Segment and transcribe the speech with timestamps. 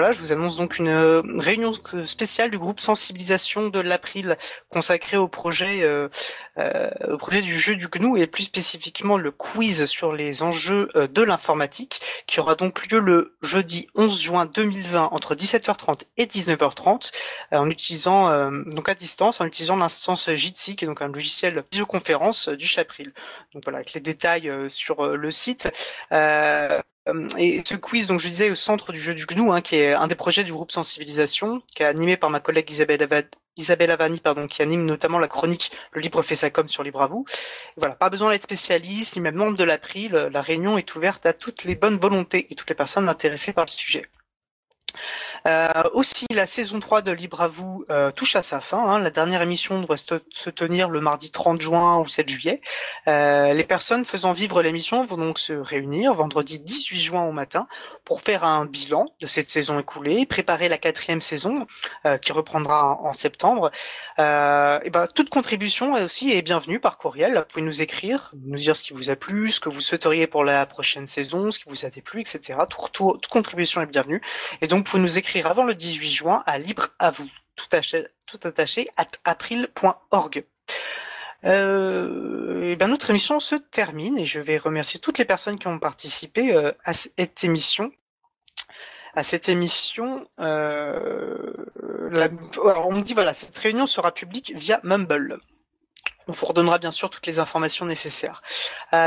[0.00, 1.74] Voilà, je vous annonce donc une euh, réunion
[2.06, 4.38] spéciale du groupe sensibilisation de l'April
[4.70, 6.08] consacrée au projet, euh,
[6.56, 10.88] euh, au projet du jeu du GNU et plus spécifiquement le quiz sur les enjeux
[10.94, 17.12] de l'informatique qui aura donc lieu le jeudi 11 juin 2020 entre 17h30 et 19h30
[17.52, 22.48] en utilisant donc à distance en utilisant l'instance Jitsi qui est donc un logiciel visioconférence
[22.48, 23.12] du Chapril.
[23.52, 25.70] Donc voilà, avec les détails sur le site.
[26.12, 26.80] Euh,
[27.38, 29.92] et ce quiz, donc je disais, au centre du jeu du GNU, hein, qui est
[29.92, 34.46] un des projets du groupe Sensibilisation, qui est animé par ma collègue Isabelle, Avani, pardon,
[34.46, 37.24] qui anime notamment la chronique Le Libre fait sa com sur Libre à vous.
[37.76, 40.12] voilà, pas besoin d'être spécialiste, ni même membre de l'April.
[40.32, 43.64] La réunion est ouverte à toutes les bonnes volontés et toutes les personnes intéressées par
[43.64, 44.02] le sujet.
[45.46, 48.78] Euh, aussi, la saison 3 de Libre à vous euh, touche à sa fin.
[48.78, 48.98] Hein.
[48.98, 52.60] La dernière émission doit se tenir le mardi 30 juin ou 7 juillet.
[53.08, 57.66] Euh, les personnes faisant vivre l'émission vont donc se réunir vendredi 18 juin au matin
[58.04, 61.66] pour faire un bilan de cette saison écoulée, préparer la quatrième saison
[62.22, 63.70] qui reprendra en, septembre.
[64.18, 67.34] et ben, toute contribution aussi est bienvenue par courriel.
[67.34, 70.26] Vous pouvez nous écrire, nous dire ce qui vous a plu, ce que vous souhaiteriez
[70.26, 72.58] pour la prochaine saison, ce qui vous a déplu, etc.
[72.66, 74.20] toute contribution est bienvenue.
[74.60, 77.66] Et donc, pouvez nous écrire avant le 18 juin à Libre à vous, tout
[78.26, 80.44] tout attaché at april.org.
[81.44, 85.68] Euh, et bien notre émission se termine et je vais remercier toutes les personnes qui
[85.68, 87.92] ont participé euh, à cette émission.
[89.14, 91.52] À cette émission, euh,
[91.82, 95.38] on me dit voilà, cette réunion sera publique via Mumble.
[96.26, 98.42] On vous redonnera bien sûr toutes les informations nécessaires.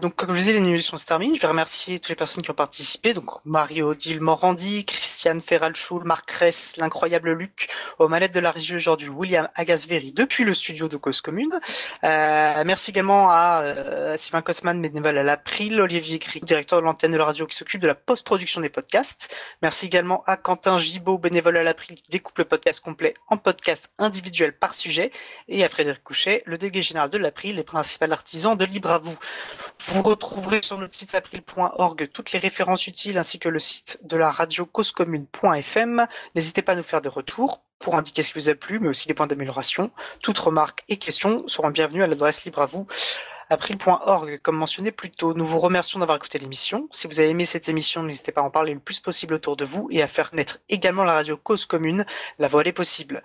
[0.00, 1.34] Donc comme je disais, l'émission se termine.
[1.34, 3.12] Je vais remercier toutes les personnes qui ont participé.
[3.12, 4.84] Donc Marie-Odile Morandi,
[5.28, 10.42] Christiane Ferralchoul, Marc Ress, l'incroyable Luc, aux manettes de la régie aujourd'hui, William Agasveri depuis
[10.42, 11.60] le studio de Cause Commune.
[12.02, 17.12] Euh, merci également à euh, Sylvain Kosman, bénévole à l'April, Olivier Cric, directeur de l'antenne
[17.12, 19.36] de la radio qui s'occupe de la post-production des podcasts.
[19.60, 23.90] Merci également à Quentin Gibaud, bénévole à l'April qui découpe le podcast complet en podcast
[23.98, 25.10] individuel par sujet.
[25.48, 28.98] Et à Frédéric Couchet, le délégué général de l'April, les principaux artisans de Libre à
[28.98, 29.18] vous.
[29.78, 34.16] Vous retrouverez sur le site april.org toutes les références utiles ainsi que le site de
[34.16, 34.64] la radio
[36.34, 38.88] N'hésitez pas à nous faire des retours pour indiquer ce qui vous a plu, mais
[38.88, 39.90] aussi des points d'amélioration.
[40.22, 42.86] Toutes remarques et questions seront bienvenues à l'adresse libre à vous
[43.50, 45.32] April.org, comme mentionné plus tôt.
[45.32, 46.86] Nous vous remercions d'avoir écouté l'émission.
[46.90, 49.56] Si vous avez aimé cette émission, n'hésitez pas à en parler le plus possible autour
[49.56, 52.04] de vous et à faire naître également la radio Cause Commune.
[52.38, 53.22] La voie est possible.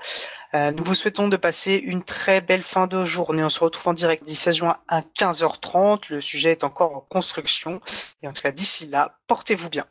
[0.54, 3.44] Euh, nous vous souhaitons de passer une très belle fin de journée.
[3.44, 6.06] On se retrouve en direct 16 juin à 15h30.
[6.10, 7.81] Le sujet est encore en construction.
[8.22, 9.86] Et en tout cas, d'ici là, portez-vous bien.